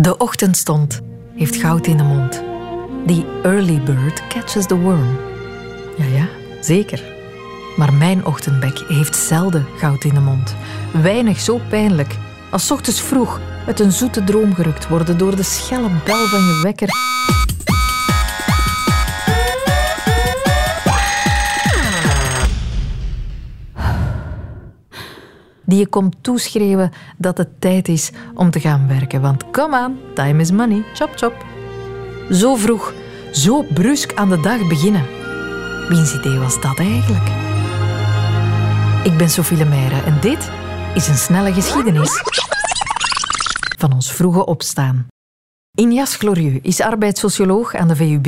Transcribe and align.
De 0.00 0.16
ochtendstond 0.16 1.00
heeft 1.34 1.56
goud 1.56 1.86
in 1.86 1.96
de 1.96 2.02
mond. 2.02 2.32
The 3.06 3.40
early 3.42 3.80
bird 3.82 4.26
catches 4.28 4.66
the 4.66 4.78
worm. 4.78 5.16
Ja, 5.96 6.04
ja, 6.04 6.28
zeker. 6.60 7.02
Maar 7.76 7.92
mijn 7.92 8.26
ochtendbek 8.26 8.78
heeft 8.88 9.16
zelden 9.16 9.66
goud 9.76 10.04
in 10.04 10.14
de 10.14 10.20
mond. 10.20 10.54
Weinig 11.02 11.40
zo 11.40 11.60
pijnlijk 11.68 12.16
als 12.50 12.70
ochtends 12.70 13.00
vroeg 13.00 13.40
uit 13.66 13.80
een 13.80 13.92
zoete 13.92 14.24
droom 14.24 14.54
gerukt 14.54 14.88
worden 14.88 15.18
door 15.18 15.36
de 15.36 15.42
schelle 15.42 15.90
bel 16.04 16.26
van 16.26 16.40
je 16.40 16.60
wekker. 16.62 16.88
Die 25.66 25.78
je 25.78 25.86
komt 25.86 26.16
toeschreeuwen 26.20 26.90
dat 27.16 27.38
het 27.38 27.60
tijd 27.60 27.88
is 27.88 28.10
om 28.34 28.50
te 28.50 28.60
gaan 28.60 28.88
werken. 28.88 29.20
Want 29.20 29.50
come 29.50 29.84
on, 29.86 29.98
time 30.14 30.40
is 30.40 30.50
money, 30.50 30.84
chop 30.94 31.10
chop. 31.16 31.44
Zo 32.30 32.54
vroeg, 32.54 32.94
zo 33.32 33.62
brusk 33.74 34.14
aan 34.14 34.28
de 34.28 34.40
dag 34.40 34.68
beginnen. 34.68 35.04
Wiens 35.88 36.14
idee 36.14 36.38
was 36.38 36.60
dat 36.60 36.78
eigenlijk? 36.78 37.28
Ik 39.04 39.16
ben 39.16 39.30
Sophie 39.30 39.56
Lemaire 39.56 40.02
en 40.02 40.20
dit 40.20 40.50
is 40.94 41.08
een 41.08 41.16
snelle 41.16 41.52
geschiedenis 41.52 42.22
van 43.78 43.92
ons 43.92 44.12
vroege 44.12 44.46
opstaan. 44.46 45.06
Injas 45.74 46.16
Glorieux 46.16 46.58
is 46.62 46.80
arbeidssocioloog 46.80 47.74
aan 47.74 47.88
de 47.88 47.96
VUB 47.96 48.26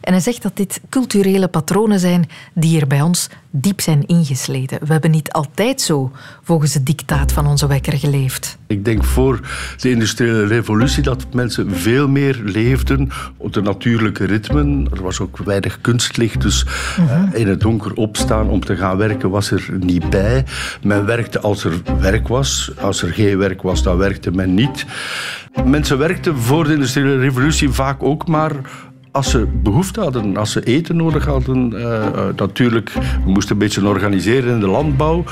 en 0.00 0.12
hij 0.12 0.20
zegt 0.20 0.42
dat 0.42 0.56
dit 0.56 0.80
culturele 0.88 1.48
patronen 1.48 2.00
zijn 2.00 2.28
die 2.54 2.80
er 2.80 2.86
bij 2.86 3.02
ons 3.02 3.28
diep 3.50 3.80
zijn 3.80 4.06
ingesleten. 4.06 4.78
We 4.86 4.92
hebben 4.92 5.10
niet 5.10 5.32
altijd 5.32 5.80
zo 5.80 6.12
volgens 6.42 6.74
het 6.74 6.86
dictaat 6.86 7.32
van 7.32 7.46
onze 7.46 7.66
wekker 7.66 7.98
geleefd. 7.98 8.58
Ik 8.66 8.84
denk 8.84 9.04
voor 9.04 9.40
de 9.76 9.90
industriële 9.90 10.46
revolutie 10.46 11.02
dat 11.02 11.26
mensen 11.34 11.70
veel 11.76 12.08
meer 12.08 12.40
leefden 12.44 13.08
op 13.36 13.52
de 13.52 13.62
natuurlijke 13.62 14.24
ritmen. 14.24 14.88
Er 14.92 15.02
was 15.02 15.20
ook 15.20 15.38
weinig 15.38 15.80
kunstlicht, 15.80 16.40
dus 16.40 16.64
mm 16.98 17.18
in 17.32 17.48
het 17.48 17.60
donker 17.60 17.94
opstaan 17.94 18.48
om 18.48 18.64
te 18.64 18.76
gaan 18.76 18.96
werken 18.96 19.30
was 19.30 19.50
er 19.50 19.68
niet 19.80 20.10
bij. 20.10 20.44
Men 20.82 21.06
werkte 21.06 21.40
als 21.40 21.64
er 21.64 21.72
werk 22.00 22.28
was. 22.28 22.70
Als 22.80 23.02
er 23.02 23.12
geen 23.12 23.38
werk 23.38 23.62
was, 23.62 23.82
dan 23.82 23.96
werkte 23.96 24.30
men 24.30 24.54
niet. 24.54 24.86
Mensen 25.64 25.98
werkten 25.98 26.36
voor 26.36 26.64
de 26.64 26.72
industriële 26.72 27.18
revolutie 27.18 27.70
vaak 27.70 28.02
ook 28.02 28.28
maar 28.28 28.52
als 29.12 29.30
ze 29.30 29.46
behoefte 29.62 30.00
hadden, 30.00 30.36
als 30.36 30.52
ze 30.52 30.62
eten 30.62 30.96
nodig 30.96 31.24
hadden. 31.24 31.72
Uh, 31.72 32.06
natuurlijk, 32.36 32.92
we 33.24 33.30
moesten 33.30 33.52
een 33.52 33.58
beetje 33.58 33.86
organiseren 33.86 34.54
in 34.54 34.60
de 34.60 34.66
landbouw. 34.66 35.24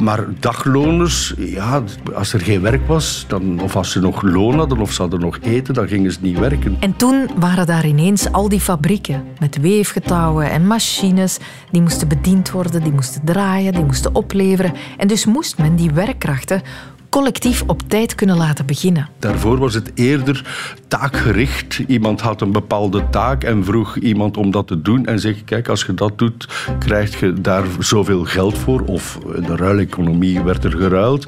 Maar 0.00 0.24
dagloners, 0.40 1.34
ja, 1.36 1.82
als 2.14 2.32
er 2.32 2.40
geen 2.40 2.60
werk 2.60 2.86
was, 2.86 3.24
dan, 3.28 3.60
of 3.60 3.76
als 3.76 3.92
ze 3.92 4.00
nog 4.00 4.22
loon 4.22 4.58
hadden 4.58 4.78
of 4.78 4.92
ze 4.92 5.02
hadden 5.02 5.20
nog 5.20 5.38
eten, 5.42 5.74
dan 5.74 5.88
gingen 5.88 6.12
ze 6.12 6.18
niet 6.20 6.38
werken. 6.38 6.76
En 6.80 6.96
toen 6.96 7.28
waren 7.38 7.66
daar 7.66 7.86
ineens 7.86 8.32
al 8.32 8.48
die 8.48 8.60
fabrieken 8.60 9.24
met 9.38 9.60
weefgetouwen 9.60 10.50
en 10.50 10.66
machines. 10.66 11.38
Die 11.70 11.82
moesten 11.82 12.08
bediend 12.08 12.50
worden, 12.50 12.82
die 12.82 12.92
moesten 12.92 13.24
draaien, 13.24 13.72
die 13.72 13.84
moesten 13.84 14.14
opleveren. 14.14 14.72
En 14.96 15.08
dus 15.08 15.26
moest 15.26 15.58
men 15.58 15.76
die 15.76 15.90
werkkrachten 15.90 16.62
collectief 17.08 17.62
op 17.66 17.82
tijd 17.86 18.14
kunnen 18.14 18.36
laten 18.36 18.66
beginnen. 18.66 19.08
Daarvoor 19.18 19.58
was 19.58 19.74
het 19.74 19.90
eerder 19.94 20.44
taakgericht. 20.88 21.80
Iemand 21.86 22.20
had 22.20 22.40
een 22.40 22.52
bepaalde 22.52 23.10
taak 23.10 23.44
en 23.44 23.64
vroeg 23.64 23.96
iemand 23.96 24.36
om 24.36 24.50
dat 24.50 24.66
te 24.66 24.82
doen 24.82 25.06
en 25.06 25.20
zeg 25.20 25.44
kijk, 25.44 25.68
als 25.68 25.84
je 25.84 25.94
dat 25.94 26.18
doet, 26.18 26.48
krijg 26.78 27.20
je 27.20 27.32
daar 27.32 27.64
zoveel 27.78 28.24
geld 28.24 28.58
voor. 28.58 28.80
Of 28.80 29.18
de 29.46 29.56
ruileconomie 29.56 30.42
werd 30.42 30.64
er 30.64 30.76
geruild. 30.76 31.26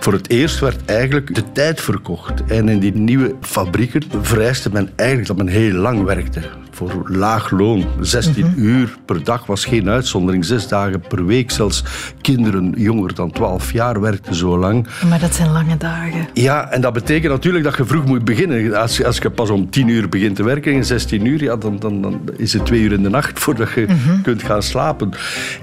Voor 0.00 0.12
het 0.12 0.30
eerst 0.30 0.58
werd 0.58 0.84
eigenlijk 0.84 1.34
de 1.34 1.52
tijd 1.52 1.80
verkocht. 1.80 2.44
En 2.44 2.68
in 2.68 2.78
die 2.78 2.94
nieuwe 2.94 3.34
fabrieken 3.40 4.02
vereiste 4.22 4.70
men 4.72 4.90
eigenlijk 4.96 5.28
dat 5.28 5.36
men 5.36 5.48
heel 5.48 5.72
lang 5.72 6.04
werkte 6.04 6.42
voor 6.86 7.10
laag 7.10 7.50
loon. 7.50 7.84
16 8.00 8.46
mhm. 8.46 8.60
uur 8.60 8.96
per 9.04 9.24
dag 9.24 9.46
was 9.46 9.64
geen 9.64 9.88
uitzondering. 9.88 10.44
Zes 10.44 10.68
dagen 10.68 11.00
per 11.00 11.26
week. 11.26 11.50
Zelfs 11.50 11.84
kinderen 12.20 12.72
jonger 12.76 13.14
dan 13.14 13.30
12 13.30 13.72
jaar 13.72 14.00
werkten 14.00 14.34
zo 14.34 14.58
lang. 14.58 14.86
Maar 15.08 15.19
dat 15.20 15.34
zijn 15.34 15.50
lange 15.50 15.76
dagen. 15.76 16.28
Ja, 16.34 16.70
en 16.70 16.80
dat 16.80 16.92
betekent 16.92 17.32
natuurlijk 17.32 17.64
dat 17.64 17.76
je 17.76 17.84
vroeg 17.84 18.04
moet 18.04 18.24
beginnen. 18.24 18.74
Als, 18.74 18.96
je, 18.96 19.06
als 19.06 19.18
je 19.18 19.30
pas 19.30 19.50
om 19.50 19.70
10 19.70 19.88
uur 19.88 20.08
begint 20.08 20.36
te 20.36 20.42
werken 20.42 20.72
in 20.72 20.84
16 20.84 21.24
uur, 21.24 21.42
ja, 21.42 21.56
dan, 21.56 21.78
dan, 21.78 22.02
dan 22.02 22.20
is 22.36 22.52
het 22.52 22.66
twee 22.66 22.80
uur 22.80 22.92
in 22.92 23.02
de 23.02 23.08
nacht 23.08 23.38
voordat 23.42 23.72
je 23.72 23.86
mhm. 23.88 24.22
kunt 24.22 24.42
gaan 24.42 24.62
slapen. 24.62 25.10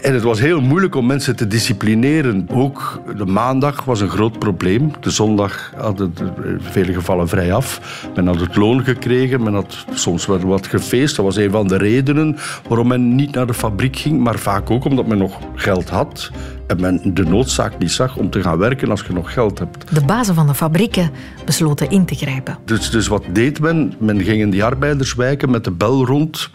En 0.01 0.13
het 0.13 0.23
was 0.23 0.39
heel 0.39 0.61
moeilijk 0.61 0.95
om 0.95 1.05
mensen 1.05 1.35
te 1.35 1.47
disciplineren. 1.47 2.47
Ook 2.51 3.01
de 3.17 3.25
maandag 3.25 3.83
was 3.83 4.01
een 4.01 4.09
groot 4.09 4.39
probleem. 4.39 4.91
De 4.99 5.09
zondag 5.09 5.71
hadden 5.75 6.13
in 6.43 6.59
vele 6.61 6.93
gevallen 6.93 7.27
vrij 7.27 7.53
af. 7.53 7.81
Men 8.15 8.27
had 8.27 8.39
het 8.39 8.55
loon 8.55 8.83
gekregen, 8.83 9.43
men 9.43 9.53
had 9.53 9.85
soms 9.93 10.25
wel 10.25 10.39
wat 10.39 10.67
gefeest 10.67 11.15
dat 11.15 11.25
was 11.25 11.35
een 11.35 11.51
van 11.51 11.67
de 11.67 11.77
redenen 11.77 12.37
waarom 12.67 12.87
men 12.87 13.15
niet 13.15 13.35
naar 13.35 13.47
de 13.47 13.53
fabriek 13.53 13.95
ging, 13.95 14.19
maar 14.19 14.39
vaak 14.39 14.69
ook 14.69 14.85
omdat 14.85 15.07
men 15.07 15.17
nog 15.17 15.39
geld 15.55 15.89
had 15.89 16.31
en 16.67 16.81
men 16.81 17.13
de 17.13 17.23
noodzaak 17.23 17.77
niet 17.77 17.91
zag 17.91 18.17
om 18.17 18.29
te 18.29 18.41
gaan 18.41 18.57
werken 18.57 18.89
als 18.89 19.01
je 19.01 19.13
nog 19.13 19.33
geld 19.33 19.59
hebt. 19.59 19.93
De 19.95 20.05
bazen 20.05 20.35
van 20.35 20.47
de 20.47 20.53
fabrieken 20.53 21.11
besloten 21.45 21.89
in 21.89 22.05
te 22.05 22.15
grijpen. 22.15 22.57
Dus, 22.65 22.89
dus 22.89 23.07
wat 23.07 23.23
deed 23.31 23.59
men? 23.59 23.93
Men 23.99 24.21
ging 24.21 24.41
in 24.41 24.49
die 24.49 24.63
arbeiderswijken 24.63 25.49
met 25.49 25.63
de 25.63 25.71
bel 25.71 26.05
rond 26.05 26.49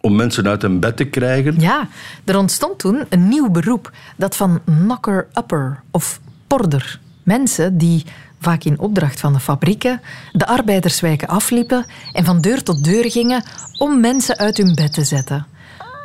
om 0.00 0.16
mensen 0.16 0.46
uit 0.46 0.62
hun 0.62 0.80
bed 0.80 0.96
te 0.96 1.04
krijgen. 1.04 1.60
Ja, 1.60 1.88
er 2.24 2.38
ontstond 2.38 2.78
toen 2.78 3.04
een 3.08 3.28
nieuw 3.28 3.50
beroep, 3.50 3.90
dat 4.16 4.36
van 4.36 4.60
knocker-upper 4.64 5.80
of 5.90 6.20
porder. 6.46 7.00
Mensen 7.22 7.78
die 7.78 8.04
vaak 8.40 8.64
in 8.64 8.78
opdracht 8.78 9.20
van 9.20 9.32
de 9.32 9.40
fabrieken, 9.40 10.00
de 10.32 10.46
arbeiderswijken 10.46 11.28
afliepen 11.28 11.86
en 12.12 12.24
van 12.24 12.40
deur 12.40 12.62
tot 12.62 12.84
deur 12.84 13.10
gingen 13.10 13.42
om 13.78 14.00
mensen 14.00 14.36
uit 14.36 14.56
hun 14.56 14.74
bed 14.74 14.92
te 14.92 15.04
zetten. 15.04 15.46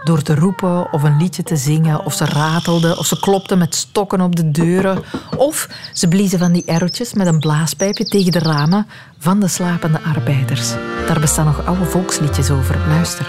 Door 0.03 0.22
te 0.22 0.35
roepen 0.35 0.94
of 0.94 1.03
een 1.03 1.17
liedje 1.17 1.44
te 1.44 1.56
zingen, 1.56 2.06
of 2.06 2.13
ze 2.13 2.25
ratelden, 2.25 2.97
of 2.97 3.06
ze 3.06 3.19
klopten 3.19 3.57
met 3.57 3.75
stokken 3.75 4.22
op 4.22 4.35
de 4.35 4.51
deuren, 4.51 5.03
of 5.38 5.69
ze 5.94 6.07
bliezen 6.07 6.39
van 6.39 6.51
die 6.51 6.66
errotjes 6.66 7.13
met 7.13 7.28
een 7.28 7.39
blaaspijpje 7.39 8.06
tegen 8.06 8.31
de 8.31 8.40
ramen 8.40 8.88
van 9.19 9.40
de 9.40 9.47
slapende 9.47 10.00
arbeiders. 10.16 10.69
Daar 11.07 11.19
bestaan 11.19 11.45
nog 11.45 11.66
oude 11.66 11.85
volksliedjes 11.85 12.50
over. 12.50 12.78
Luister. 12.88 13.25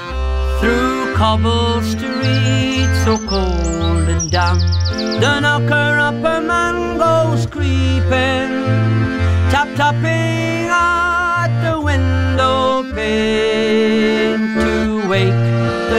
Through 0.60 1.16
cobble 1.16 1.82
streets 1.82 3.02
so 3.04 3.18
cold 3.26 4.08
and 4.08 4.30
damp, 4.30 4.60
the 5.20 5.36
knocker 5.38 5.98
upper 5.98 6.42
man 6.42 7.00
goes 7.00 7.48
creeping. 7.48 8.50
tap 9.50 9.68
tapping 9.76 10.68
at 10.70 11.50
the 11.62 11.78
window 11.80 12.82
pane 12.94 14.21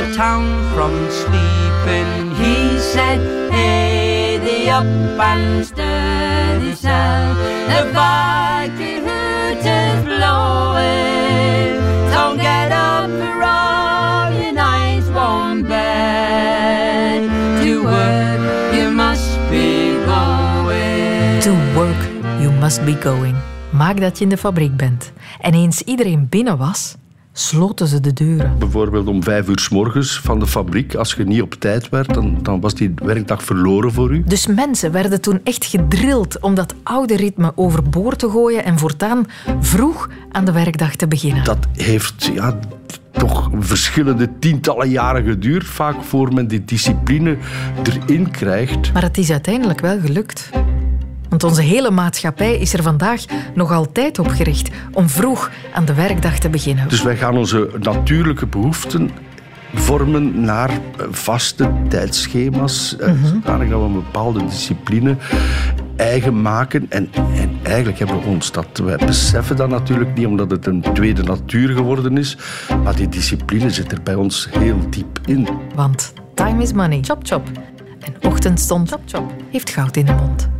the 0.04 0.16
town 0.16 0.44
from 0.74 0.94
sleeping. 1.10 2.32
He 2.36 2.78
said, 2.80 3.20
Hey, 3.52 4.38
the 4.38 4.70
up 4.70 4.86
and 5.32 5.66
sturdy 5.66 6.76
cell, 6.76 7.36
the 7.72 7.92
Viking 7.94 9.04
hoot 9.08 9.64
is 9.64 10.04
blowing. 10.04 11.80
Don't 12.12 12.38
get 12.38 12.72
up 12.72 13.10
all 13.44 14.32
your 14.34 14.52
nice 14.52 15.08
warm 15.10 15.64
bed. 15.64 17.30
To 17.64 17.84
work 17.84 18.76
you 18.76 18.92
must 18.92 19.38
be 19.50 19.96
going. 20.06 21.42
To 21.42 21.54
work 21.78 22.02
You 22.42 22.52
must 22.52 22.84
be 22.86 22.96
going. 23.00 23.36
Maak 23.70 24.00
dat 24.00 24.18
je 24.18 24.24
in 24.24 24.30
de 24.30 24.38
fabriek 24.38 24.78
bent. 24.78 25.12
En 25.40 25.54
eens 25.54 25.82
iedereen 25.82 26.30
binnen 26.30 26.58
was, 26.58 26.96
sloten 27.34 27.88
ze 27.88 28.00
de 28.00 28.14
deuren. 28.14 28.56
Bijvoorbeeld 28.60 29.08
om 29.08 29.24
vijf 29.24 29.48
uur 29.48 29.60
s 29.60 29.70
morgens 29.70 30.20
van 30.20 30.40
de 30.40 30.48
fabriek. 30.48 30.96
Als 30.96 31.14
je 31.14 31.24
niet 31.24 31.42
op 31.42 31.54
tijd 31.54 31.90
werd, 31.90 32.14
dan, 32.14 32.38
dan 32.42 32.62
was 32.62 32.76
die 32.76 32.94
werkdag 32.96 33.44
verloren 33.44 33.92
voor 33.92 34.12
u. 34.12 34.24
Dus 34.26 34.48
mensen 34.48 34.92
werden 34.92 35.22
toen 35.22 35.40
echt 35.44 35.66
gedrild 35.66 36.40
om 36.40 36.56
dat 36.56 36.74
oude 36.84 37.16
ritme 37.16 37.52
overboord 37.56 38.20
te 38.20 38.30
gooien 38.30 38.64
en 38.64 38.80
voortaan 38.80 39.26
vroeg 39.60 40.10
aan 40.32 40.46
de 40.46 40.52
werkdag 40.52 40.96
te 40.96 41.08
beginnen. 41.08 41.44
Dat 41.44 41.68
heeft 41.74 42.30
ja, 42.34 42.60
toch 43.12 43.50
verschillende 43.60 44.30
tientallen 44.40 44.90
jaren 44.90 45.24
geduurd, 45.24 45.66
vaak 45.66 46.04
voor 46.04 46.34
men 46.34 46.48
die 46.48 46.66
discipline 46.66 47.38
erin 47.84 48.32
krijgt. 48.32 48.94
Maar 48.94 49.04
het 49.04 49.18
is 49.18 49.32
uiteindelijk 49.32 49.80
wel 49.80 50.00
gelukt. 50.00 50.50
Want 51.34 51.46
onze 51.46 51.62
hele 51.62 51.92
maatschappij 51.92 52.58
is 52.58 52.74
er 52.74 52.84
vandaag 52.84 53.26
nog 53.54 53.72
altijd 53.72 54.20
op 54.20 54.28
gericht 54.28 54.70
om 54.92 55.10
vroeg 55.10 55.52
aan 55.74 55.86
de 55.86 55.94
werkdag 55.94 56.40
te 56.40 56.50
beginnen. 56.50 56.90
Dus 56.90 57.04
wij 57.04 57.18
gaan 57.18 57.38
onze 57.38 57.70
natuurlijke 57.80 58.46
behoeften 58.46 59.10
vormen 59.74 60.42
naar 60.42 60.70
vaste 61.12 61.72
tijdschema's, 61.90 62.96
mm 63.00 63.06
-hmm. 63.06 63.42
dat 63.46 63.58
we 63.58 63.74
een 63.74 63.94
bepaalde 63.94 64.46
discipline 64.46 65.18
eigen 65.96 66.42
maken. 66.42 66.86
En, 66.90 67.10
en, 67.14 67.58
eigenlijk 67.64 67.98
hebben 67.98 68.20
we 68.20 68.26
ons 68.26 68.52
dat... 68.52 68.82
Wij 68.84 68.98
beseffen 68.98 69.56
dat 69.56 69.70
natuurlijk 69.70 70.16
niet, 70.16 70.28
omdat 70.28 70.52
het 70.52 70.66
een 70.66 70.86
tweede 70.94 71.24
natuur 71.24 71.76
geworden 71.76 72.18
is. 72.18 72.38
Maar 72.84 72.96
die 72.96 73.10
discipline 73.10 73.70
zit 73.70 73.92
er 73.92 74.02
bij 74.04 74.16
ons 74.16 74.48
heel 74.52 74.80
diep 74.90 75.20
in. 75.26 75.48
Want 75.76 76.14
time 76.34 76.62
is 76.62 76.74
money. 76.74 77.00
Chop, 77.02 77.20
chop. 77.24 77.48
En 78.00 78.30
ochtendstond 78.30 78.90
chop, 78.90 79.02
chop. 79.06 79.34
heeft 79.52 79.70
goud 79.70 79.98
in 79.98 80.06
de 80.06 80.14
mond. 80.14 80.52